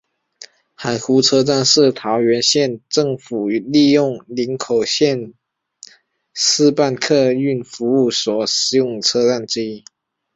[0.73, 5.35] 海湖车站是桃园县政府利用林口线
[6.33, 9.83] 试办客运服务时所使用的车站之一。